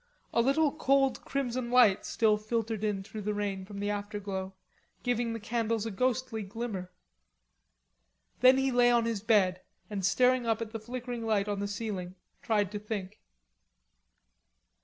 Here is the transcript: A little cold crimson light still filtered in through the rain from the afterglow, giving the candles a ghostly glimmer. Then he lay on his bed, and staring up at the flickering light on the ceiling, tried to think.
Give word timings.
A 0.33 0.41
little 0.41 0.71
cold 0.71 1.23
crimson 1.25 1.69
light 1.69 2.07
still 2.07 2.35
filtered 2.35 2.83
in 2.83 3.03
through 3.03 3.21
the 3.21 3.35
rain 3.35 3.65
from 3.65 3.77
the 3.79 3.91
afterglow, 3.91 4.55
giving 5.03 5.31
the 5.33 5.39
candles 5.39 5.85
a 5.85 5.91
ghostly 5.91 6.41
glimmer. 6.41 6.91
Then 8.39 8.57
he 8.57 8.71
lay 8.71 8.89
on 8.89 9.05
his 9.05 9.21
bed, 9.21 9.61
and 9.91 10.03
staring 10.03 10.47
up 10.47 10.59
at 10.59 10.71
the 10.71 10.79
flickering 10.79 11.23
light 11.23 11.47
on 11.47 11.59
the 11.59 11.67
ceiling, 11.67 12.15
tried 12.41 12.71
to 12.71 12.79
think. 12.79 13.21